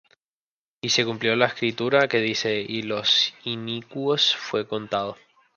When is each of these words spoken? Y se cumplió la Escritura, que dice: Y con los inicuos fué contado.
Y 0.81 0.89
se 0.89 1.05
cumplió 1.05 1.35
la 1.35 1.45
Escritura, 1.45 2.07
que 2.07 2.17
dice: 2.21 2.59
Y 2.67 2.79
con 2.81 2.89
los 2.89 3.35
inicuos 3.45 4.35
fué 4.35 4.65
contado. 4.65 5.15